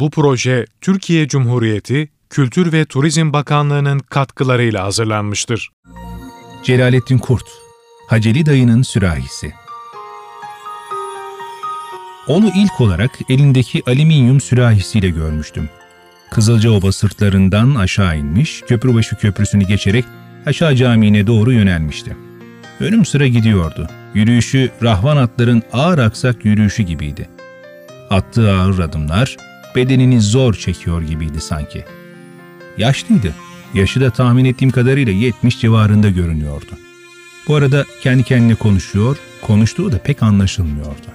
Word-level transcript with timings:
Bu 0.00 0.10
proje 0.10 0.66
Türkiye 0.80 1.28
Cumhuriyeti 1.28 2.08
Kültür 2.30 2.72
ve 2.72 2.84
Turizm 2.84 3.32
Bakanlığı'nın 3.32 3.98
katkılarıyla 3.98 4.84
hazırlanmıştır. 4.84 5.70
Celalettin 6.64 7.18
Kurt, 7.18 7.44
Haceli 8.08 8.46
Dayı'nın 8.46 8.82
sürahisi. 8.82 9.52
Onu 12.26 12.52
ilk 12.56 12.80
olarak 12.80 13.10
elindeki 13.28 13.82
alüminyum 13.86 14.40
sürahisiyle 14.40 15.10
görmüştüm. 15.10 15.68
Kızılcaoba 16.30 16.92
sırtlarından 16.92 17.74
aşağı 17.74 18.18
inmiş, 18.18 18.62
Köprübaşı 18.68 19.16
Köprüsü'nü 19.16 19.64
geçerek 19.64 20.04
aşağı 20.46 20.76
camiine 20.76 21.26
doğru 21.26 21.52
yönelmişti. 21.52 22.16
Önüm 22.80 23.04
sıra 23.04 23.26
gidiyordu. 23.26 23.88
Yürüyüşü 24.14 24.70
rahvan 24.82 25.16
atların 25.16 25.62
ağır 25.72 25.98
aksak 25.98 26.44
yürüyüşü 26.44 26.82
gibiydi. 26.82 27.28
Attığı 28.10 28.52
ağır 28.52 28.78
adımlar 28.78 29.36
bedenini 29.76 30.20
zor 30.20 30.54
çekiyor 30.54 31.02
gibiydi 31.02 31.40
sanki. 31.40 31.84
Yaşlıydı. 32.78 33.34
Yaşı 33.74 34.00
da 34.00 34.10
tahmin 34.10 34.44
ettiğim 34.44 34.70
kadarıyla 34.70 35.12
70 35.12 35.60
civarında 35.60 36.10
görünüyordu. 36.10 36.70
Bu 37.48 37.54
arada 37.54 37.84
kendi 38.00 38.22
kendine 38.22 38.54
konuşuyor, 38.54 39.16
konuştuğu 39.42 39.92
da 39.92 39.98
pek 39.98 40.22
anlaşılmıyordu. 40.22 41.06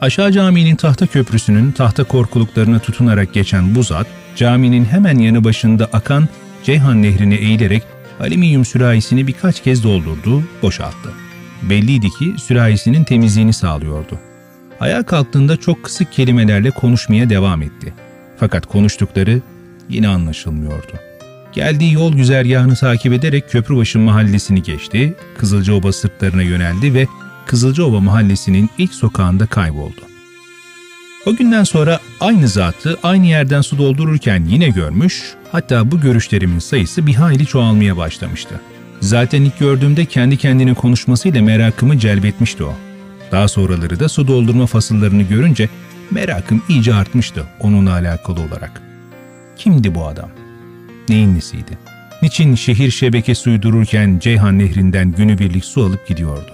Aşağı 0.00 0.32
caminin 0.32 0.76
tahta 0.76 1.06
köprüsünün 1.06 1.72
tahta 1.72 2.04
korkuluklarına 2.04 2.78
tutunarak 2.78 3.34
geçen 3.34 3.74
bu 3.74 3.82
zat, 3.82 4.06
caminin 4.36 4.84
hemen 4.84 5.18
yanı 5.18 5.44
başında 5.44 5.88
akan 5.92 6.28
Ceyhan 6.64 7.02
Nehri'ne 7.02 7.34
eğilerek 7.34 7.82
alüminyum 8.20 8.64
sürahisini 8.64 9.26
birkaç 9.26 9.62
kez 9.62 9.84
doldurdu, 9.84 10.44
boşalttı. 10.62 11.12
Belliydi 11.62 12.08
ki 12.08 12.34
sürahisinin 12.38 13.04
temizliğini 13.04 13.52
sağlıyordu. 13.52 14.18
Ayağa 14.80 15.02
kalktığında 15.02 15.56
çok 15.56 15.84
kısık 15.84 16.12
kelimelerle 16.12 16.70
konuşmaya 16.70 17.30
devam 17.30 17.62
etti. 17.62 17.94
Fakat 18.38 18.66
konuştukları 18.66 19.40
yine 19.88 20.08
anlaşılmıyordu. 20.08 20.92
Geldiği 21.52 21.92
yol 21.92 22.14
güzergahını 22.14 22.76
takip 22.76 23.12
ederek 23.12 23.50
Köprübaşı 23.50 23.98
mahallesini 23.98 24.62
geçti, 24.62 25.14
Kızılcaoba 25.38 25.92
sırtlarına 25.92 26.42
yöneldi 26.42 26.94
ve 26.94 27.06
Kızılcaoba 27.46 28.00
mahallesinin 28.00 28.70
ilk 28.78 28.94
sokağında 28.94 29.46
kayboldu. 29.46 30.00
O 31.26 31.36
günden 31.36 31.64
sonra 31.64 32.00
aynı 32.20 32.48
zatı 32.48 32.98
aynı 33.02 33.26
yerden 33.26 33.60
su 33.60 33.78
doldururken 33.78 34.44
yine 34.44 34.68
görmüş, 34.68 35.22
hatta 35.52 35.90
bu 35.90 36.00
görüşlerimin 36.00 36.58
sayısı 36.58 37.06
bir 37.06 37.14
hayli 37.14 37.46
çoğalmaya 37.46 37.96
başlamıştı. 37.96 38.60
Zaten 39.00 39.42
ilk 39.42 39.58
gördüğümde 39.58 40.04
kendi 40.04 40.36
kendine 40.36 40.74
konuşmasıyla 40.74 41.42
merakımı 41.42 41.98
celbetmişti 41.98 42.64
o. 42.64 42.74
Daha 43.32 43.48
sonraları 43.48 44.00
da 44.00 44.08
su 44.08 44.28
doldurma 44.28 44.66
fasıllarını 44.66 45.22
görünce 45.22 45.68
merakım 46.10 46.62
iyice 46.68 46.94
artmıştı 46.94 47.46
onunla 47.60 47.92
alakalı 47.92 48.40
olarak. 48.40 48.82
Kimdi 49.56 49.94
bu 49.94 50.06
adam? 50.06 50.30
Neyin 51.08 51.34
nesiydi? 51.34 51.78
Niçin 52.22 52.54
şehir 52.54 52.90
şebeke 52.90 53.34
suyu 53.34 53.62
dururken 53.62 54.18
Ceyhan 54.18 54.58
Nehri'nden 54.58 55.12
günübirlik 55.12 55.64
su 55.64 55.84
alıp 55.84 56.06
gidiyordu? 56.06 56.50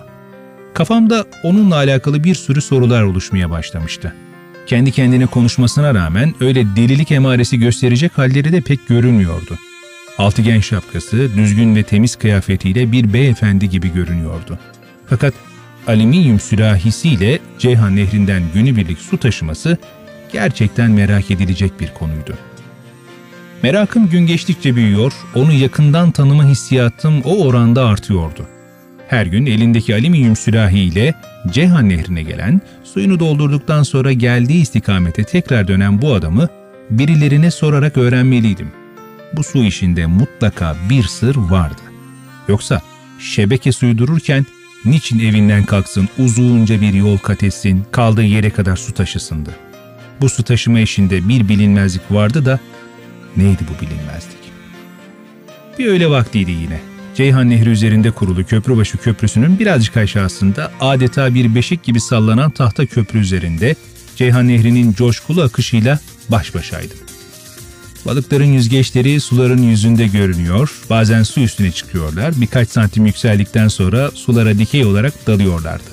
Kafamda 0.75 1.25
onunla 1.43 1.75
alakalı 1.75 2.25
bir 2.25 2.35
sürü 2.35 2.63
sorular 2.63 3.03
oluşmaya 3.03 3.51
başlamıştı. 3.51 4.15
Kendi 4.67 4.93
kendine 4.93 5.27
konuşmasına 5.27 5.95
rağmen 5.95 6.35
öyle 6.41 6.77
delilik 6.77 7.13
emaresi 7.13 7.59
gösterecek 7.59 8.19
halleri 8.19 8.53
de 8.53 8.61
pek 8.61 8.89
görünmüyordu. 8.89 9.59
Altıgen 10.19 10.61
şapkası, 10.61 11.37
düzgün 11.37 11.77
ve 11.77 11.83
temiz 11.83 12.17
kıyafetiyle 12.17 12.93
bir 12.93 13.13
beyefendi 13.13 13.71
gibi 13.71 13.93
görünüyordu. 13.93 14.59
Fakat 15.07 15.35
alüminyum 15.87 16.41
sürahisiyle 16.41 17.39
Ceyhan 17.59 17.97
Nehri'nden 17.97 18.43
günübirlik 18.55 18.99
su 18.99 19.19
taşıması 19.19 19.79
gerçekten 20.33 20.91
merak 20.91 21.31
edilecek 21.31 21.81
bir 21.81 21.95
konuydu. 21.95 22.35
Merakım 23.63 24.09
gün 24.09 24.27
geçtikçe 24.27 24.77
büyüyor, 24.77 25.13
onu 25.35 25.53
yakından 25.53 26.11
tanıma 26.11 26.45
hissiyatım 26.45 27.23
o 27.25 27.45
oranda 27.45 27.87
artıyordu. 27.87 28.47
Her 29.09 29.27
gün 29.27 29.47
elindeki 29.47 29.95
alüminyum 29.95 30.37
sürahiyle 30.37 31.15
Ceyhan 31.51 31.89
Nehri'ne 31.89 32.23
gelen, 32.23 32.61
suyunu 32.85 33.21
doldurduktan 33.21 33.83
sonra 33.83 34.13
geldiği 34.13 34.63
istikamete 34.63 35.25
tekrar 35.25 35.69
dönen 35.69 36.03
bu 36.03 36.15
adamı 36.15 36.49
birilerine 36.91 37.51
sorarak 37.51 37.97
öğrenmeliydim. 37.97 38.71
Bu 39.33 39.45
su 39.45 39.65
işinde 39.65 40.07
mutlaka 40.07 40.77
bir 40.91 41.03
sır 41.03 41.37
vardı. 41.37 41.83
Yoksa 42.49 42.83
şebeke 43.21 43.73
suyu 43.73 43.99
dururken 43.99 44.47
niçin 44.87 45.19
evinden 45.19 45.65
kalksın, 45.65 46.09
uzunca 46.19 46.81
bir 46.81 46.93
yol 46.93 47.19
kat 47.19 47.43
etsin, 47.43 47.85
kaldığı 47.93 48.23
yere 48.23 48.51
kadar 48.51 48.77
su 48.77 48.93
taşısındı. 48.93 49.51
Bu 50.21 50.29
su 50.29 50.43
taşıma 50.43 50.81
işinde 50.81 51.29
bir 51.29 51.49
bilinmezlik 51.49 52.03
vardı 52.11 52.45
da 52.45 52.61
neydi 53.37 53.63
bu 53.69 53.81
bilinmezlik? 53.81 54.37
Bir 55.79 55.87
öğle 55.87 56.11
vaktiydi 56.11 56.51
yine. 56.51 56.81
Ceyhan 57.15 57.51
Nehri 57.51 57.71
üzerinde 57.71 58.11
kurulu 58.11 58.45
Köprübaşı 58.45 58.99
Köprüsü'nün 58.99 59.59
birazcık 59.59 59.97
aşağısında 59.97 60.73
adeta 60.81 61.35
bir 61.35 61.55
beşik 61.55 61.85
gibi 61.85 62.01
sallanan 62.01 62.51
tahta 62.51 62.87
köprü 62.87 63.19
üzerinde 63.19 63.75
Ceyhan 64.17 64.49
Nehri'nin 64.49 64.93
coşkulu 64.93 65.43
akışıyla 65.43 65.99
baş 66.29 66.55
başaydım. 66.55 66.99
Balıkların 68.07 68.53
yüzgeçleri 68.53 69.21
suların 69.21 69.63
yüzünde 69.63 70.07
görünüyor, 70.07 70.81
bazen 70.91 71.23
su 71.23 71.41
üstüne 71.41 71.73
çıkıyorlar, 71.73 72.41
birkaç 72.41 72.69
santim 72.69 73.07
yükseldikten 73.07 73.69
sonra 73.69 74.11
sulara 74.11 74.59
dikey 74.59 74.85
olarak 74.85 75.27
dalıyorlardı. 75.27 75.85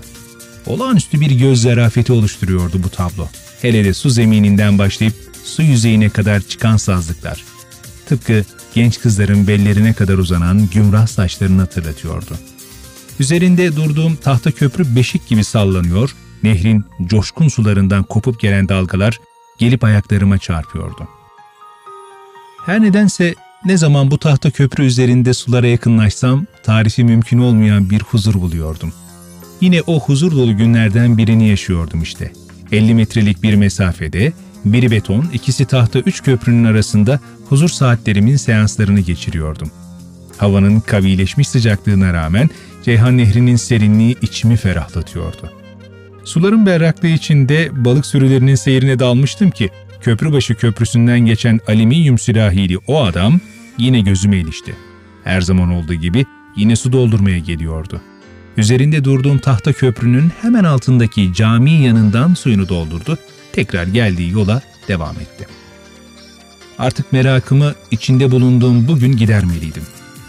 Olağanüstü 0.66 1.22
bir 1.22 1.32
göz 1.32 1.62
zarafeti 1.62 2.14
oluşturuyordu 2.14 2.84
bu 2.84 2.90
tablo. 2.90 3.28
Hele 3.62 3.86
de 3.86 3.94
su 3.94 4.10
zemininden 4.10 4.78
başlayıp 4.78 5.14
su 5.44 5.62
yüzeyine 5.64 6.10
kadar 6.10 6.42
çıkan 6.42 6.78
sazlıklar. 6.78 7.44
Tıpkı 8.06 8.46
genç 8.74 9.00
kızların 9.00 9.48
bellerine 9.48 9.94
kadar 9.94 10.18
uzanan 10.18 10.70
gümrah 10.74 11.08
saçlarını 11.08 11.62
hatırlatıyordu. 11.62 12.38
Üzerinde 13.20 13.76
durduğum 13.76 14.16
tahta 14.16 14.52
köprü 14.52 14.96
beşik 14.96 15.28
gibi 15.28 15.44
sallanıyor, 15.44 16.16
nehrin 16.44 16.86
coşkun 17.06 17.48
sularından 17.48 18.04
kopup 18.04 18.40
gelen 18.40 18.70
dalgalar 18.70 19.20
gelip 19.58 19.84
ayaklarıma 19.84 20.38
çarpıyordu. 20.38 21.08
Her 22.66 22.82
nedense 22.82 23.36
ne 23.66 23.78
zaman 23.78 24.12
bu 24.12 24.18
tahta 24.18 24.52
köprü 24.52 24.86
üzerinde 24.86 25.34
sulara 25.34 25.68
yakınlaşsam 25.68 26.46
tarifi 26.64 27.04
mümkün 27.04 27.38
olmayan 27.38 27.90
bir 27.90 28.02
huzur 28.02 28.34
buluyordum. 28.34 28.94
Yine 29.62 29.82
o 29.82 30.00
huzur 30.00 30.32
dolu 30.32 30.58
günlerden 30.58 31.18
birini 31.18 31.50
yaşıyordum 31.50 32.02
işte. 32.02 32.32
50 32.72 32.94
metrelik 32.94 33.44
bir 33.44 33.56
mesafede, 33.56 34.34
biri 34.66 34.92
beton, 34.92 35.26
ikisi 35.34 35.66
tahta 35.66 36.00
üç 36.00 36.24
köprünün 36.24 36.64
arasında 36.64 37.20
huzur 37.50 37.70
saatlerimin 37.70 38.38
seanslarını 38.38 39.00
geçiriyordum. 39.00 39.72
Havanın 40.38 40.80
kavileşmiş 40.80 41.48
sıcaklığına 41.48 42.14
rağmen 42.14 42.50
Ceyhan 42.84 43.18
Nehri'nin 43.18 43.56
serinliği 43.56 44.16
içimi 44.22 44.58
ferahlatıyordu. 44.58 45.52
Suların 46.24 46.66
berraklığı 46.66 47.08
içinde 47.08 47.86
balık 47.86 48.06
sürülerinin 48.06 48.56
seyrine 48.56 49.00
dalmıştım 49.00 49.52
ki 49.52 49.70
Köprübaşı 50.04 50.56
Köprüsü'nden 50.56 51.20
geçen 51.20 51.60
alüminyum 51.68 52.18
sülahili 52.18 52.78
o 52.88 53.04
adam 53.04 53.40
yine 53.78 54.02
gözüme 54.02 54.38
ilişti. 54.38 54.76
Her 55.24 55.42
zaman 55.42 55.72
olduğu 55.72 55.94
gibi 55.94 56.26
yine 56.56 56.76
su 56.76 56.94
doldurmaya 56.94 57.38
geliyordu. 57.38 58.02
Üzerinde 58.58 59.04
durduğum 59.04 59.40
tahta 59.40 59.74
köprünün 59.74 60.32
hemen 60.42 60.64
altındaki 60.64 61.34
cami 61.34 61.72
yanından 61.72 62.34
suyunu 62.34 62.70
doldurdu, 62.70 63.18
tekrar 63.52 63.88
geldiği 63.88 64.32
yola 64.32 64.62
devam 64.88 65.16
etti. 65.16 65.48
Artık 66.80 67.14
merakımı 67.14 67.74
içinde 67.92 68.32
bulunduğum 68.32 68.88
bugün 68.88 69.18
gidermeliydim. 69.18 69.84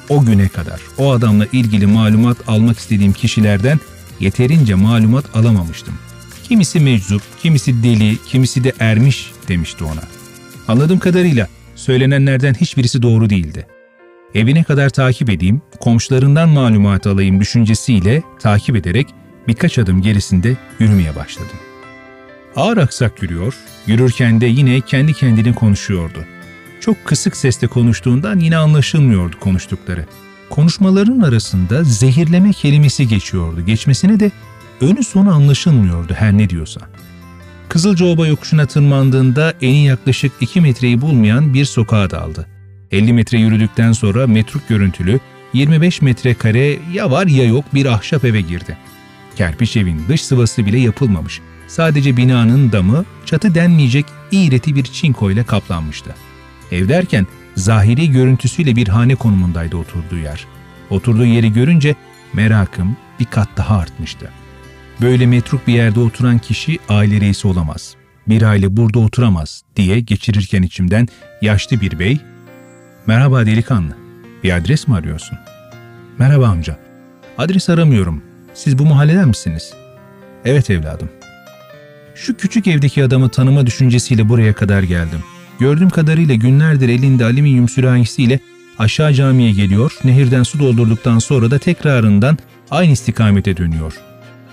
O 0.09 0.25
güne 0.25 0.49
kadar 0.49 0.81
o 0.99 1.13
adamla 1.13 1.47
ilgili 1.53 1.87
malumat 1.87 2.49
almak 2.49 2.79
istediğim 2.79 3.13
kişilerden 3.13 3.81
yeterince 4.21 4.75
malumat 4.75 5.37
alamamıştım. 5.37 5.95
Kimisi 6.49 6.81
meczup, 6.81 7.23
kimisi 7.43 7.83
deli, 7.83 8.19
kimisi 8.27 8.65
de 8.65 8.73
ermiş 8.81 9.33
demişti 9.49 9.85
ona. 9.85 10.03
Anladığım 10.69 10.99
kadarıyla 10.99 11.49
söylenenlerden 11.75 12.55
hiçbirisi 12.55 13.03
doğru 13.03 13.31
değildi. 13.31 13.67
Evine 14.35 14.65
kadar 14.65 14.91
takip 14.91 15.31
edeyim, 15.31 15.63
komşularından 15.81 16.49
malumat 16.49 17.07
alayım 17.07 17.41
düşüncesiyle 17.41 18.23
takip 18.41 18.77
ederek 18.77 19.07
birkaç 19.49 19.79
adım 19.79 20.03
gerisinde 20.03 20.57
yürümeye 20.79 21.17
başladım. 21.17 21.57
Ağır 22.57 22.77
aksak 22.77 23.23
yürüyor, 23.23 23.55
yürürken 23.87 24.41
de 24.41 24.47
yine 24.47 24.81
kendi 24.81 25.13
kendine 25.13 25.55
konuşuyordu. 25.55 26.25
Çok 26.81 27.05
kısık 27.05 27.37
sesle 27.37 27.67
konuştuğundan 27.67 28.39
yine 28.39 28.57
anlaşılmıyordu 28.57 29.41
konuştukları. 29.41 30.07
Konuşmaların 30.51 31.21
arasında 31.21 31.85
zehirleme 31.85 32.53
kelimesi 32.53 33.09
geçiyordu. 33.09 33.61
Geçmesine 33.67 34.21
de 34.21 34.31
önü 34.85 35.05
sonu 35.05 35.35
anlaşılmıyordu 35.35 36.15
her 36.15 36.39
ne 36.39 36.51
diyorsa. 36.51 36.81
Kızılcaoba 37.69 38.27
yokuşuna 38.27 38.67
tırmandığında 38.67 39.55
eni 39.63 39.85
yaklaşık 39.85 40.33
2 40.41 40.61
metreyi 40.61 41.01
bulmayan 41.01 41.55
bir 41.55 41.65
sokağa 41.65 42.11
daldı. 42.11 42.47
50 42.93 43.13
metre 43.13 43.39
yürüdükten 43.39 43.93
sonra 43.93 44.27
metruk 44.27 44.69
görüntülü 44.69 45.21
25 45.53 46.03
metrekare 46.03 46.79
ya 46.93 47.11
var 47.11 47.27
ya 47.27 47.45
yok 47.45 47.65
bir 47.75 47.87
ahşap 47.87 48.25
eve 48.25 48.41
girdi. 48.41 48.77
Kerpiç 49.37 49.77
evin 49.77 50.03
dış 50.09 50.23
sıvası 50.23 50.67
bile 50.67 50.79
yapılmamış. 50.79 51.41
Sadece 51.69 52.17
binanın 52.17 52.73
damı 52.73 53.05
çatı 53.25 53.55
denmeyecek 53.55 54.07
iğreti 54.31 54.77
bir 54.77 54.85
çinko 54.85 55.31
ile 55.31 55.45
kaplanmıştı. 55.45 56.15
Ev 56.73 56.89
derken 56.89 57.27
zahiri 57.57 58.11
görüntüsüyle 58.11 58.77
bir 58.77 58.89
hane 58.89 59.15
konumundaydı 59.15 59.77
oturduğu 59.77 60.19
yer. 60.19 60.47
Oturduğu 60.91 61.27
yeri 61.27 61.53
görünce 61.53 61.95
merakım 62.33 62.97
bir 63.21 63.25
kat 63.25 63.49
daha 63.57 63.79
artmıştı. 63.79 64.31
Böyle 65.01 65.27
metruk 65.27 65.67
bir 65.67 65.73
yerde 65.73 66.01
oturan 66.01 66.39
kişi 66.39 66.79
aile 66.89 67.21
reisi 67.21 67.49
olamaz. 67.49 67.95
Bir 68.29 68.43
aile 68.43 68.77
burada 68.77 68.99
oturamaz 68.99 69.63
diye 69.77 70.01
geçirirken 70.01 70.63
içimden 70.63 71.09
yaşlı 71.43 71.81
bir 71.81 71.99
bey, 71.99 72.21
''Merhaba 73.07 73.47
delikanlı, 73.47 73.97
bir 74.45 74.57
adres 74.57 74.89
mi 74.89 74.95
arıyorsun?'' 74.95 75.39
''Merhaba 76.19 76.47
amca, 76.47 76.79
adres 77.39 77.71
aramıyorum. 77.71 78.23
Siz 78.55 78.79
bu 78.79 78.85
mahalleden 78.85 79.29
misiniz?'' 79.29 79.75
''Evet 80.45 80.71
evladım.'' 80.71 81.11
Şu 82.15 82.37
küçük 82.37 82.67
evdeki 82.67 83.05
adamı 83.05 83.29
tanıma 83.29 83.67
düşüncesiyle 83.67 84.29
buraya 84.29 84.53
kadar 84.53 84.83
geldim. 84.83 85.21
Gördüğüm 85.59 85.91
kadarıyla 85.91 86.35
günlerdir 86.35 86.89
elinde 86.89 87.25
alüminyum 87.25 87.69
sürahisiyle 87.69 88.41
aşağı 88.79 89.15
camiye 89.15 89.53
geliyor, 89.53 89.99
nehirden 90.05 90.43
su 90.43 90.59
doldurduktan 90.59 91.19
sonra 91.19 91.51
da 91.51 91.59
tekrarından 91.59 92.39
aynı 92.71 92.93
istikamete 92.93 93.57
dönüyor. 93.57 93.93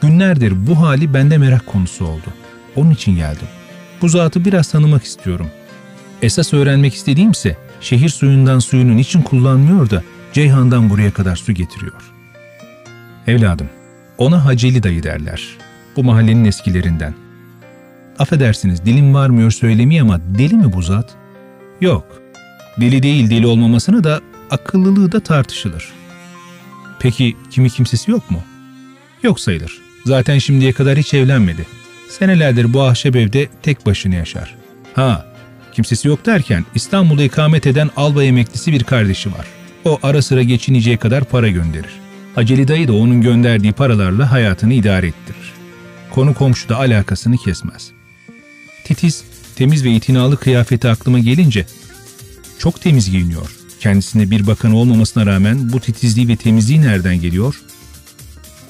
Günlerdir 0.02 0.68
bu 0.68 0.82
hali 0.82 1.14
bende 1.14 1.38
merak 1.38 1.66
konusu 1.66 2.06
oldu. 2.06 2.28
Onun 2.76 2.92
için 2.92 3.16
geldim. 3.16 3.48
Bu 4.02 4.10
zatı 4.10 4.46
biraz 4.46 4.72
tanımak 4.72 5.04
istiyorum. 5.04 5.48
Esas 6.22 6.54
öğrenmek 6.54 6.94
istediğimse 6.94 7.58
şehir 7.82 8.10
suyundan 8.10 8.60
suyunu 8.60 8.98
niçin 8.98 9.22
kullanmıyor 9.22 9.90
da 9.90 10.04
Ceyhan'dan 10.34 10.90
buraya 10.90 11.12
kadar 11.12 11.36
su 11.36 11.54
getiriyor. 11.54 12.02
Evladım, 13.28 13.70
ona 14.18 14.46
Haceli 14.46 14.84
dayı 14.84 15.04
derler. 15.04 15.48
Bu 15.96 16.04
mahallenin 16.04 16.46
eskilerinden. 16.46 17.14
Affedersiniz 18.20 18.86
dilim 18.86 19.14
varmıyor 19.14 19.52
söylemeye 19.52 20.02
ama 20.02 20.20
deli 20.38 20.56
mi 20.56 20.74
bu 20.74 20.82
zat? 20.82 21.10
Yok. 21.82 22.22
Deli 22.82 23.04
değil 23.04 23.30
deli 23.30 23.48
olmamasını 23.48 24.04
da 24.04 24.22
akıllılığı 24.50 25.12
da 25.12 25.20
tartışılır. 25.20 25.90
Peki 27.00 27.38
kimi 27.50 27.70
kimsesi 27.70 28.12
yok 28.12 28.32
mu? 28.32 28.40
Yok 29.24 29.40
sayılır. 29.40 29.91
Zaten 30.06 30.38
şimdiye 30.38 30.74
kadar 30.74 30.98
hiç 30.98 31.14
evlenmedi. 31.14 31.66
Senelerdir 32.10 32.74
bu 32.74 32.82
ahşap 32.82 33.16
evde 33.16 33.48
tek 33.64 33.86
başına 33.86 34.16
yaşar. 34.16 34.56
Ha, 34.94 35.26
kimsesi 35.74 36.08
yok 36.08 36.26
derken 36.26 36.66
İstanbul'da 36.76 37.24
ikamet 37.24 37.68
eden 37.68 37.90
albay 37.96 38.28
emeklisi 38.28 38.72
bir 38.72 38.84
kardeşi 38.84 39.32
var. 39.32 39.48
O 39.86 40.00
ara 40.04 40.22
sıra 40.22 40.44
geçineceği 40.44 40.98
kadar 40.98 41.24
para 41.24 41.48
gönderir. 41.48 41.92
Aceli 42.36 42.68
dayı 42.68 42.88
da 42.88 42.94
onun 42.94 43.22
gönderdiği 43.22 43.74
paralarla 43.74 44.32
hayatını 44.32 44.74
idare 44.74 45.08
ettirir. 45.08 45.54
Konu 46.12 46.34
komşu 46.34 46.70
da 46.70 46.78
alakasını 46.78 47.38
kesmez. 47.38 47.92
Titiz, 48.84 49.24
temiz 49.56 49.86
ve 49.86 49.92
itinalı 49.92 50.38
kıyafeti 50.38 50.88
aklıma 50.88 51.20
gelince 51.20 51.66
çok 52.60 52.82
temiz 52.82 53.12
giyiniyor. 53.12 53.52
Kendisine 53.80 54.32
bir 54.32 54.48
bakan 54.48 54.74
olmamasına 54.74 55.26
rağmen 55.26 55.74
bu 55.74 55.80
titizliği 55.80 56.28
ve 56.28 56.36
temizliği 56.36 56.82
nereden 56.82 57.22
geliyor? 57.22 57.62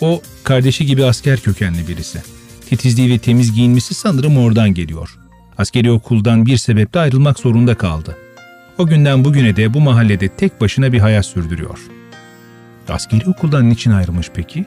O 0.01 0.21
kardeşi 0.44 0.86
gibi 0.86 1.06
asker 1.06 1.39
kökenli 1.39 1.88
birisi. 1.88 2.21
Titizliği 2.69 3.09
ve 3.09 3.18
temiz 3.18 3.53
giyinmesi 3.53 3.94
sanırım 3.94 4.38
oradan 4.38 4.74
geliyor. 4.74 5.18
Askeri 5.57 5.92
okuldan 5.92 6.45
bir 6.45 6.57
sebeple 6.57 7.00
ayrılmak 7.00 7.39
zorunda 7.39 7.75
kaldı. 7.75 8.18
O 8.77 8.88
günden 8.88 9.25
bugüne 9.25 9.56
de 9.56 9.74
bu 9.74 9.81
mahallede 9.81 10.27
tek 10.27 10.62
başına 10.62 10.94
bir 10.94 11.00
hayat 11.00 11.25
sürdürüyor. 11.25 11.80
Askeri 12.89 13.30
okuldan 13.30 13.69
niçin 13.69 13.92
ayrılmış 13.92 14.30
peki? 14.33 14.65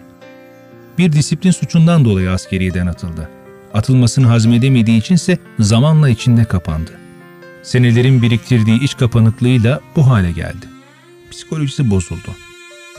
Bir 0.99 1.13
disiplin 1.13 1.51
suçundan 1.51 2.05
dolayı 2.05 2.31
askeriyeden 2.31 2.87
atıldı. 2.87 3.29
Atılmasını 3.75 4.27
hazmedemediği 4.27 4.99
içinse 4.99 5.39
zamanla 5.59 6.09
içinde 6.09 6.45
kapandı. 6.45 6.91
Senelerin 7.63 8.23
biriktirdiği 8.23 8.83
iç 8.83 8.97
kapanıklığıyla 8.97 9.81
bu 9.97 10.07
hale 10.07 10.33
geldi. 10.33 10.67
Psikolojisi 11.31 11.91
bozuldu. 11.91 12.31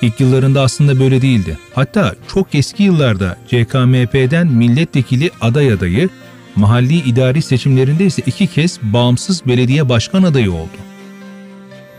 İlk 0.01 0.19
yıllarında 0.19 0.62
aslında 0.62 1.00
böyle 1.00 1.21
değildi. 1.21 1.57
Hatta 1.74 2.15
çok 2.27 2.56
eski 2.56 2.83
yıllarda 2.83 3.38
CKMP'den 3.47 4.47
milletvekili 4.47 5.31
aday 5.42 5.71
adayı, 5.71 6.09
mahalli 6.56 6.95
idari 6.95 7.42
seçimlerinde 7.42 8.06
ise 8.06 8.21
iki 8.25 8.47
kez 8.47 8.80
bağımsız 8.81 9.45
belediye 9.47 9.89
başkan 9.89 10.24
adayı 10.24 10.51
oldu. 10.51 10.77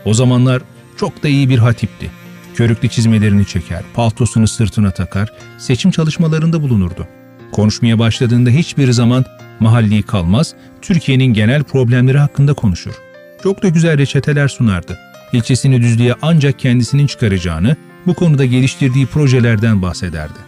O 0.05 0.13
zamanlar 0.13 0.61
çok 0.97 1.23
da 1.23 1.27
iyi 1.27 1.49
bir 1.49 1.57
hatipti. 1.57 2.11
Körüklü 2.55 2.89
çizmelerini 2.89 3.45
çeker, 3.45 3.83
paltosunu 3.93 4.47
sırtına 4.47 4.91
takar, 4.91 5.33
seçim 5.57 5.91
çalışmalarında 5.91 6.61
bulunurdu. 6.61 7.07
Konuşmaya 7.51 7.99
başladığında 7.99 8.49
hiçbir 8.49 8.91
zaman 8.91 9.25
mahalli 9.59 10.03
kalmaz, 10.03 10.53
Türkiye'nin 10.81 11.33
genel 11.33 11.63
problemleri 11.63 12.17
hakkında 12.17 12.53
konuşur. 12.53 12.93
Çok 13.43 13.63
da 13.63 13.67
güzel 13.67 13.97
reçeteler 13.97 14.47
sunardı. 14.47 14.97
İlçesini 15.33 15.81
düzlüğe 15.81 16.15
ancak 16.21 16.59
kendisinin 16.59 17.07
çıkaracağını, 17.07 17.75
bu 18.05 18.13
konuda 18.13 18.45
geliştirdiği 18.45 19.05
projelerden 19.05 19.81
bahsederdi. 19.81 20.39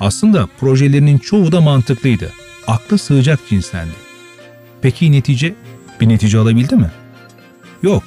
Aslında 0.00 0.48
projelerinin 0.60 1.18
çoğu 1.18 1.52
da 1.52 1.60
mantıklıydı. 1.60 2.32
Aklı 2.66 2.98
sığacak 2.98 3.40
cinstendi. 3.48 3.94
Peki 4.82 5.12
netice? 5.12 5.54
Bir 6.00 6.08
netice 6.08 6.38
alabildi 6.38 6.76
mi? 6.76 6.90
Yok. 7.82 8.02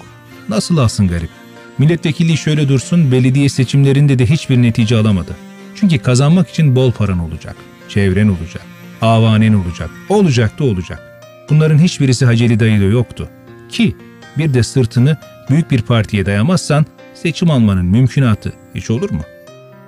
Nasıl 0.50 0.78
alsın 0.78 1.08
garip? 1.08 1.30
Milletvekilliği 1.78 2.38
şöyle 2.38 2.70
dursun, 2.70 3.12
belediye 3.12 3.50
seçimlerinde 3.50 4.20
de 4.20 4.26
hiçbir 4.26 4.58
netice 4.62 4.98
alamadı. 4.98 5.36
Çünkü 5.76 6.00
kazanmak 6.00 6.50
için 6.50 6.76
bol 6.76 6.92
paran 6.92 7.20
olacak, 7.20 7.56
çevren 7.90 8.28
olacak, 8.28 8.62
avanen 9.02 9.54
olacak, 9.54 9.90
olacak 10.10 10.60
da 10.60 10.64
olacak. 10.64 11.22
Bunların 11.50 11.78
hiçbirisi 11.78 12.26
Haceli 12.26 12.60
dayıda 12.60 12.84
yoktu. 12.84 13.30
Ki 13.70 13.96
bir 14.38 14.54
de 14.54 14.64
sırtını 14.64 15.18
büyük 15.50 15.72
bir 15.72 15.82
partiye 15.82 16.26
dayamazsan 16.26 16.86
seçim 17.14 17.52
almanın 17.52 17.86
mümkünatı 17.86 18.54
hiç 18.76 18.90
olur 18.90 19.12
mu? 19.12 19.22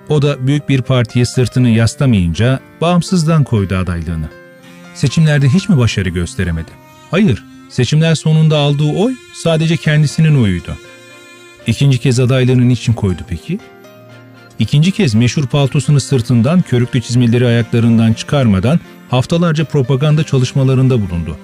O 0.10 0.22
da 0.22 0.48
büyük 0.48 0.70
bir 0.70 0.82
partiye 0.82 1.26
sırtını 1.26 1.70
yaslamayınca 1.70 2.60
bağımsızdan 2.82 3.44
koydu 3.44 3.76
adaylığını. 3.76 4.30
Seçimlerde 4.94 5.50
hiç 5.50 5.70
mi 5.70 5.78
başarı 5.78 6.10
gösteremedi? 6.10 6.72
Hayır, 7.12 7.44
seçimler 7.70 8.16
sonunda 8.16 8.58
aldığı 8.58 8.94
oy 8.98 9.16
sadece 9.34 9.78
kendisinin 9.78 10.44
oyuydu. 10.44 10.78
İkinci 11.68 11.98
kez 11.98 12.20
adaylığını 12.20 12.68
niçin 12.68 12.94
koydu 12.94 13.22
peki? 13.28 13.60
İkinci 14.60 14.92
kez 14.92 15.16
meşhur 15.16 15.48
paltosunu 15.48 16.00
sırtından, 16.00 16.62
körüklü 16.62 17.02
çizmeleri 17.02 17.48
ayaklarından 17.48 18.14
çıkarmadan 18.14 18.80
haftalarca 19.10 19.66
propaganda 19.66 20.24
çalışmalarında 20.24 21.02
bulundu. 21.02 21.38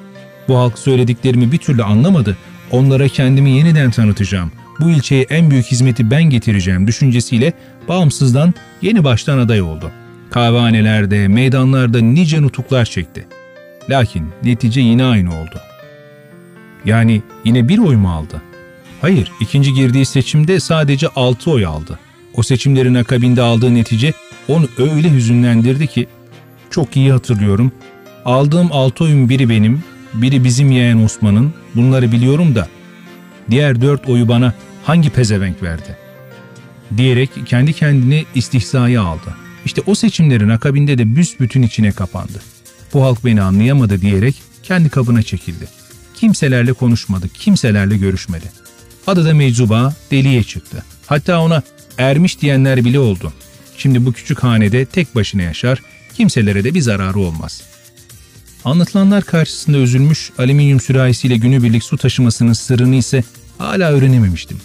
Bu 0.48 0.58
halk 0.58 0.80
söylediklerimi 0.80 1.52
bir 1.52 1.58
türlü 1.58 1.84
anlamadı, 1.84 2.38
onlara 2.72 3.08
kendimi 3.08 3.52
yeniden 3.52 3.92
tanıtacağım, 3.92 4.52
bu 4.80 4.90
ilçeye 4.90 5.26
en 5.30 5.52
büyük 5.52 5.66
hizmeti 5.66 6.12
ben 6.12 6.24
getireceğim 6.24 6.88
düşüncesiyle 6.88 7.54
bağımsızdan 7.88 8.54
yeni 8.81 9.04
baştan 9.04 9.38
aday 9.38 9.62
oldu. 9.62 9.92
Kahvehanelerde, 10.31 11.28
meydanlarda 11.28 12.00
nice 12.00 12.42
nutuklar 12.42 12.86
çekti. 12.86 13.28
Lakin 13.90 14.28
netice 14.44 14.81
yine 14.81 15.04
aynı 15.04 15.30
oldu. 15.42 15.62
Yani 16.86 17.21
yine 17.45 17.69
bir 17.69 17.78
oy 17.78 17.95
mu 17.95 18.12
aldı? 18.12 18.42
Hayır, 19.02 19.31
ikinci 19.40 19.74
girdiği 19.74 20.06
seçimde 20.06 20.59
sadece 20.59 21.07
altı 21.07 21.52
oy 21.52 21.66
aldı. 21.66 22.00
O 22.33 22.44
seçimlerin 22.44 22.95
akabinde 22.95 23.42
aldığı 23.42 23.76
netice 23.76 24.14
onu 24.47 24.68
öyle 24.78 25.12
hüzünlendirdi 25.12 25.88
ki 25.88 26.07
çok 26.69 26.97
iyi 26.97 27.12
hatırlıyorum. 27.12 27.71
Aldığım 28.26 28.71
altı 28.71 29.04
oyun 29.04 29.30
biri 29.30 29.50
benim, 29.50 29.83
biri 30.14 30.44
bizim 30.44 30.71
yeğen 30.71 31.04
Osman'ın. 31.04 31.54
Bunları 31.76 32.11
biliyorum 32.11 32.56
da 32.56 32.68
diğer 33.52 33.81
dört 33.81 34.09
oyu 34.09 34.28
bana 34.28 34.54
hangi 34.83 35.09
pezevenk 35.09 35.64
verdi? 35.64 35.97
Diyerek 36.97 37.30
kendi 37.45 37.73
kendini 37.73 38.26
istihzaya 38.35 39.02
aldı. 39.02 39.35
İşte 39.66 39.81
o 39.85 39.95
seçimlerin 39.95 40.49
akabinde 40.49 40.97
de 40.97 41.16
büsbütün 41.16 41.61
içine 41.61 41.92
kapandı. 41.92 42.42
Bu 42.94 43.04
halk 43.04 43.26
beni 43.26 43.42
anlayamadı 43.42 44.02
diyerek 44.02 44.35
kendi 44.64 44.90
kabına 44.90 45.23
çekildi. 45.23 45.68
Kimselerle 46.16 46.73
konuşmadı, 46.73 47.30
kimselerle 47.30 47.97
görüşmedi. 47.97 48.45
Adı 49.07 49.26
da 49.26 49.33
meczuba, 49.33 49.94
deliye 50.11 50.44
çıktı. 50.44 50.83
Hatta 51.07 51.42
ona 51.42 51.61
ermiş 51.97 52.42
diyenler 52.42 52.85
bile 52.85 52.99
oldu. 52.99 53.33
Şimdi 53.78 54.06
bu 54.06 54.14
küçük 54.14 54.44
hanede 54.44 54.85
tek 54.85 55.16
başına 55.16 55.42
yaşar, 55.42 55.81
kimselere 56.14 56.64
de 56.64 56.73
bir 56.73 56.81
zararı 56.81 57.19
olmaz. 57.19 57.61
Anlatılanlar 58.68 59.24
karşısında 59.24 59.78
üzülmüş, 59.78 60.31
alüminyum 60.38 60.80
sürahisiyle 60.80 61.38
günübirlik 61.38 61.83
su 61.83 61.97
taşımasının 61.97 62.54
sırrını 62.54 62.95
ise 62.95 63.24
hala 63.57 63.92
öğrenememiştim. 63.92 64.57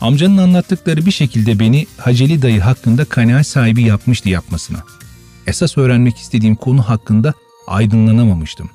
Amcanın 0.00 0.36
anlattıkları 0.36 1.06
bir 1.06 1.10
şekilde 1.10 1.58
beni 1.58 1.86
Haceli 1.96 2.42
dayı 2.42 2.60
hakkında 2.60 3.04
kanaat 3.04 3.46
sahibi 3.46 3.82
yapmıştı 3.82 4.28
yapmasına. 4.28 4.78
Esas 5.46 5.78
öğrenmek 5.78 6.18
istediğim 6.18 6.56
konu 6.56 6.82
hakkında 6.82 7.34
aydınlanamamıştım. 7.66 8.70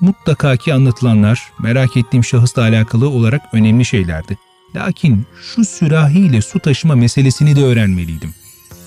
Mutlaka 0.00 0.56
ki 0.56 0.74
anlatılanlar 0.74 1.52
merak 1.58 1.96
ettiğim 1.96 2.24
şahısla 2.24 2.62
alakalı 2.62 3.08
olarak 3.08 3.42
önemli 3.52 3.84
şeylerdi. 3.84 4.38
Lakin 4.76 5.26
şu 5.54 5.64
sürahiyle 5.64 6.42
su 6.42 6.58
taşıma 6.58 6.94
meselesini 6.94 7.56
de 7.56 7.64
öğrenmeliydim. 7.64 8.34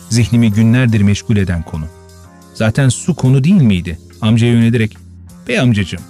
Zihnimi 0.10 0.51
günlerdir 0.51 1.01
meşgul 1.01 1.38
eden 1.38 1.63
konu. 1.63 1.86
Zaten 2.53 2.89
su 2.89 3.15
konu 3.15 3.43
değil 3.43 3.62
miydi? 3.62 4.00
Amcaya 4.22 4.53
yönelerek 4.53 4.98
Bey 5.48 5.60
amcacığım, 5.60 6.01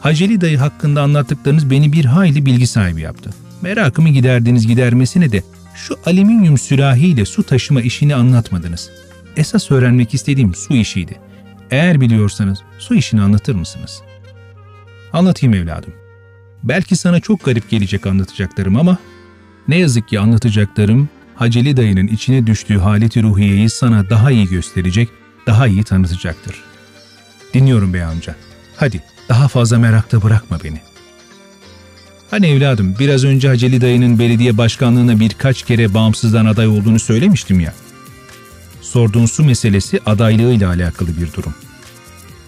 Haceli 0.00 0.40
dayı 0.40 0.58
hakkında 0.58 1.02
anlattıklarınız 1.02 1.70
beni 1.70 1.92
bir 1.92 2.04
hayli 2.04 2.46
bilgi 2.46 2.66
sahibi 2.66 3.00
yaptı. 3.00 3.30
Merakımı 3.62 4.08
giderdiniz 4.08 4.66
gidermesine 4.66 5.32
de 5.32 5.42
şu 5.74 5.96
alüminyum 6.06 6.58
sürahiyle 6.58 7.24
su 7.24 7.42
taşıma 7.42 7.80
işini 7.80 8.14
anlatmadınız. 8.14 8.90
Esas 9.36 9.70
öğrenmek 9.70 10.14
istediğim 10.14 10.54
su 10.54 10.74
işiydi. 10.74 11.20
Eğer 11.70 12.00
biliyorsanız 12.00 12.58
su 12.78 12.94
işini 12.94 13.20
anlatır 13.20 13.54
mısınız? 13.54 14.02
Anlatayım 15.12 15.54
evladım. 15.54 15.92
Belki 16.62 16.96
sana 16.96 17.20
çok 17.20 17.44
garip 17.44 17.70
gelecek 17.70 18.06
anlatacaklarım 18.06 18.76
ama 18.76 18.98
ne 19.68 19.78
yazık 19.78 20.08
ki 20.08 20.20
anlatacaklarım 20.20 21.08
Haceli 21.36 21.76
dayının 21.76 22.06
içine 22.06 22.46
düştüğü 22.46 22.78
haleti 22.78 23.22
ruhiyeyi 23.22 23.70
sana 23.70 24.10
daha 24.10 24.30
iyi 24.30 24.48
gösterecek, 24.48 25.08
daha 25.46 25.66
iyi 25.66 25.84
tanıtacaktır. 25.84 26.62
Dinliyorum 27.54 27.94
bey 27.94 28.02
amca. 28.02 28.36
Hadi 28.76 29.02
daha 29.28 29.48
fazla 29.48 29.78
merakta 29.78 30.22
bırakma 30.22 30.58
beni. 30.64 30.80
Hani 32.30 32.46
evladım 32.46 32.94
biraz 32.98 33.24
önce 33.24 33.48
Haceli 33.48 33.80
dayının 33.80 34.18
belediye 34.18 34.58
başkanlığına 34.58 35.20
birkaç 35.20 35.62
kere 35.62 35.94
bağımsızdan 35.94 36.46
aday 36.46 36.66
olduğunu 36.66 36.98
söylemiştim 36.98 37.60
ya. 37.60 37.74
Sorduğun 38.80 39.26
su 39.26 39.44
meselesi 39.44 40.00
adaylığıyla 40.06 40.68
alakalı 40.68 41.08
bir 41.20 41.32
durum. 41.32 41.54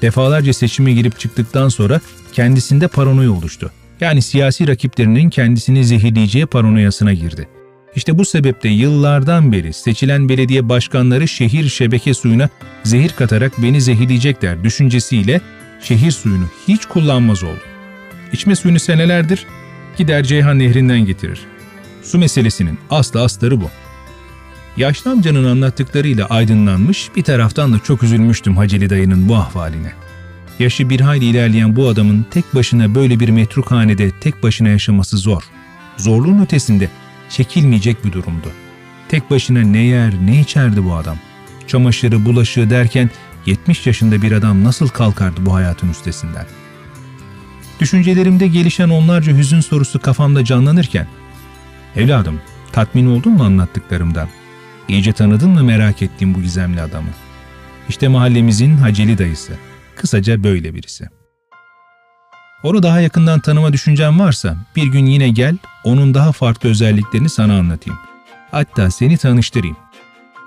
Defalarca 0.02 0.52
seçime 0.52 0.92
girip 0.92 1.18
çıktıktan 1.18 1.68
sonra 1.68 2.00
kendisinde 2.32 2.88
paranoya 2.88 3.32
oluştu. 3.32 3.70
Yani 4.00 4.22
siyasi 4.22 4.68
rakiplerinin 4.68 5.30
kendisini 5.30 5.84
zehirleyeceği 5.84 6.46
paranoyasına 6.46 7.12
girdi. 7.12 7.48
İşte 7.96 8.18
bu 8.18 8.24
sebeple 8.24 8.68
yıllardan 8.68 9.52
beri 9.52 9.72
seçilen 9.72 10.28
belediye 10.28 10.68
başkanları 10.68 11.28
şehir 11.28 11.68
şebeke 11.68 12.14
suyuna 12.14 12.48
zehir 12.84 13.10
katarak 13.10 13.52
beni 13.62 13.80
zehirleyecekler 13.80 14.64
düşüncesiyle 14.64 15.40
şehir 15.80 16.10
suyunu 16.10 16.46
hiç 16.68 16.86
kullanmaz 16.86 17.42
oldu. 17.42 17.60
İçme 18.32 18.56
suyunu 18.56 18.78
senelerdir 18.78 19.46
gider 19.98 20.24
Ceyhan 20.24 20.58
Nehri'nden 20.58 21.00
getirir. 21.00 21.40
Su 22.02 22.18
meselesinin 22.18 22.78
aslı 22.90 23.22
astarı 23.22 23.60
bu. 23.60 23.70
Yaşlı 24.76 25.10
amcanın 25.10 25.44
anlattıklarıyla 25.44 26.26
aydınlanmış, 26.26 27.10
bir 27.16 27.22
taraftan 27.22 27.72
da 27.72 27.78
çok 27.78 28.02
üzülmüştüm 28.02 28.56
Haceli 28.56 28.90
dayının 28.90 29.28
bu 29.28 29.36
ahvaline. 29.36 29.92
Yaşı 30.58 30.90
bir 30.90 31.00
hayli 31.00 31.24
ilerleyen 31.24 31.76
bu 31.76 31.88
adamın 31.88 32.26
tek 32.30 32.54
başına 32.54 32.94
böyle 32.94 33.20
bir 33.20 33.28
metrukhanede 33.28 34.10
tek 34.10 34.42
başına 34.42 34.68
yaşaması 34.68 35.16
zor. 35.16 35.42
Zorluğun 35.96 36.42
ötesinde 36.42 36.88
çekilmeyecek 37.30 38.04
bir 38.04 38.12
durumdu. 38.12 38.48
Tek 39.08 39.30
başına 39.30 39.60
ne 39.60 39.82
yer 39.82 40.14
ne 40.24 40.40
içerdi 40.40 40.84
bu 40.84 40.94
adam. 40.94 41.18
Çamaşırı 41.66 42.24
bulaşığı 42.24 42.70
derken 42.70 43.10
70 43.46 43.86
yaşında 43.86 44.22
bir 44.22 44.32
adam 44.32 44.64
nasıl 44.64 44.88
kalkardı 44.88 45.46
bu 45.46 45.54
hayatın 45.54 45.90
üstesinden? 45.90 46.46
Düşüncelerimde 47.80 48.46
gelişen 48.46 48.88
onlarca 48.88 49.36
hüzün 49.36 49.60
sorusu 49.60 50.00
kafamda 50.00 50.44
canlanırken, 50.44 51.06
evladım 51.96 52.40
tatmin 52.72 53.06
oldun 53.06 53.32
mu 53.32 53.44
anlattıklarımdan? 53.44 54.28
İyice 54.88 55.12
tanıdın 55.12 55.50
mı 55.50 55.64
merak 55.64 56.02
ettiğim 56.02 56.34
bu 56.34 56.42
gizemli 56.42 56.80
adamı? 56.80 57.08
İşte 57.88 58.08
mahallemizin 58.08 58.76
Haceli 58.76 59.18
dayısı. 59.18 59.52
Kısaca 59.96 60.44
böyle 60.44 60.74
birisi. 60.74 61.08
Onu 62.62 62.82
daha 62.82 63.00
yakından 63.00 63.40
tanıma 63.40 63.72
düşüncen 63.72 64.18
varsa 64.18 64.56
bir 64.76 64.86
gün 64.86 65.06
yine 65.06 65.28
gel, 65.28 65.56
onun 65.84 66.14
daha 66.14 66.32
farklı 66.32 66.68
özelliklerini 66.68 67.28
sana 67.28 67.58
anlatayım. 67.58 67.98
Hatta 68.50 68.90
seni 68.90 69.16
tanıştırayım. 69.16 69.76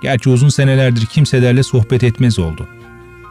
Gerçi 0.01 0.29
uzun 0.29 0.49
senelerdir 0.49 1.05
kimselerle 1.05 1.63
sohbet 1.63 2.03
etmez 2.03 2.39
oldu. 2.39 2.69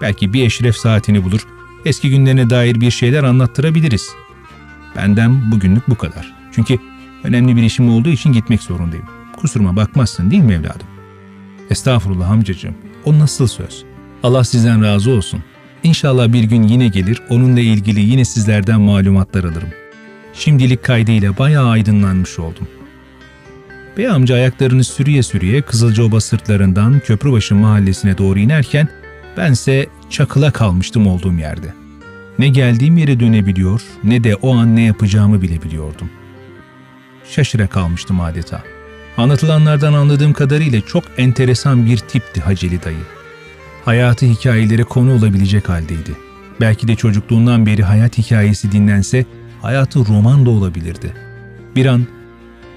Belki 0.00 0.32
bir 0.32 0.46
eşref 0.46 0.76
saatini 0.76 1.24
bulur, 1.24 1.46
eski 1.84 2.10
günlerine 2.10 2.50
dair 2.50 2.80
bir 2.80 2.90
şeyler 2.90 3.24
anlattırabiliriz. 3.24 4.10
Benden 4.96 5.52
bugünlük 5.52 5.88
bu 5.88 5.94
kadar. 5.94 6.34
Çünkü 6.52 6.78
önemli 7.24 7.56
bir 7.56 7.62
işim 7.62 7.90
olduğu 7.90 8.08
için 8.08 8.32
gitmek 8.32 8.62
zorundayım. 8.62 9.06
Kusuruma 9.36 9.76
bakmazsın 9.76 10.30
değil 10.30 10.42
mi 10.42 10.54
evladım? 10.54 10.86
Estağfurullah 11.70 12.30
amcacığım. 12.30 12.74
O 13.04 13.18
nasıl 13.18 13.46
söz? 13.46 13.84
Allah 14.22 14.44
sizden 14.44 14.82
razı 14.84 15.10
olsun. 15.10 15.42
İnşallah 15.82 16.32
bir 16.32 16.42
gün 16.42 16.62
yine 16.62 16.88
gelir, 16.88 17.22
onunla 17.28 17.60
ilgili 17.60 18.00
yine 18.00 18.24
sizlerden 18.24 18.80
malumatlar 18.80 19.44
alırım. 19.44 19.68
Şimdilik 20.34 20.84
kaydıyla 20.84 21.38
bayağı 21.38 21.68
aydınlanmış 21.68 22.38
oldum. 22.38 22.68
Bey 23.96 24.08
amca 24.08 24.34
ayaklarını 24.34 24.84
sürüye 24.84 25.22
sürüye 25.22 25.62
Kızılcaoba 25.62 26.20
sırtlarından 26.20 27.00
Köprübaşı 27.00 27.54
mahallesine 27.54 28.18
doğru 28.18 28.38
inerken 28.38 28.88
bense 29.40 29.86
çakıla 30.10 30.50
kalmıştım 30.50 31.06
olduğum 31.06 31.32
yerde. 31.32 31.74
Ne 32.38 32.48
geldiğim 32.48 32.98
yere 32.98 33.20
dönebiliyor 33.20 33.82
ne 34.04 34.24
de 34.24 34.34
o 34.34 34.56
an 34.56 34.76
ne 34.76 34.82
yapacağımı 34.82 35.42
bilebiliyordum. 35.42 36.10
Şaşıra 37.30 37.66
kalmıştım 37.66 38.20
adeta. 38.20 38.62
Anlatılanlardan 39.16 39.92
anladığım 39.92 40.32
kadarıyla 40.32 40.80
çok 40.80 41.04
enteresan 41.16 41.86
bir 41.86 41.96
tipti 41.96 42.40
Haceli 42.40 42.82
dayı. 42.82 43.04
Hayatı 43.84 44.26
hikayelere 44.26 44.82
konu 44.82 45.14
olabilecek 45.14 45.68
haldeydi. 45.68 46.16
Belki 46.60 46.88
de 46.88 46.96
çocukluğundan 46.96 47.66
beri 47.66 47.82
hayat 47.82 48.18
hikayesi 48.18 48.72
dinlense 48.72 49.26
hayatı 49.62 50.06
roman 50.06 50.46
da 50.46 50.50
olabilirdi. 50.50 51.14
Bir 51.76 51.86
an 51.86 52.06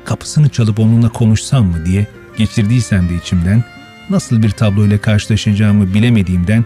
kapısını 0.06 0.50
çalıp 0.50 0.80
onunla 0.80 1.10
konuşsam 1.10 1.66
mı 1.66 1.86
diye 1.86 2.08
geçirdiysem 2.38 3.10
de 3.10 3.16
içimden 3.16 3.64
nasıl 4.10 4.44
bir 4.44 4.50
tabloyla 4.50 4.98
karşılaşacağımı 4.98 5.94
bilemediğimden 5.94 6.66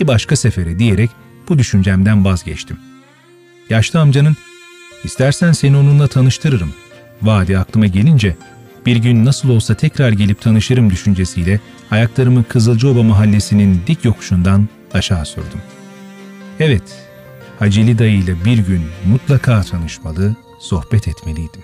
bir 0.00 0.06
başka 0.06 0.36
sefere 0.36 0.78
diyerek 0.78 1.10
bu 1.48 1.58
düşüncemden 1.58 2.24
vazgeçtim. 2.24 2.76
Yaşlı 3.70 4.00
amcanın 4.00 4.36
istersen 5.04 5.52
seni 5.52 5.76
onunla 5.76 6.08
tanıştırırım 6.08 6.74
vaadi 7.22 7.58
aklıma 7.58 7.86
gelince 7.86 8.36
bir 8.86 8.96
gün 8.96 9.24
nasıl 9.24 9.48
olsa 9.48 9.74
tekrar 9.74 10.12
gelip 10.12 10.40
tanışırım 10.40 10.90
düşüncesiyle 10.90 11.60
ayaklarımı 11.90 12.44
Kızılcaoba 12.44 13.02
mahallesinin 13.02 13.82
dik 13.86 14.04
yokuşundan 14.04 14.68
aşağı 14.94 15.26
sürdüm. 15.26 15.60
Evet, 16.60 17.06
Haceli 17.58 17.98
dayı 17.98 18.18
ile 18.18 18.44
bir 18.44 18.58
gün 18.58 18.82
mutlaka 19.06 19.62
tanışmalı, 19.62 20.36
sohbet 20.60 21.08
etmeliydim. 21.08 21.62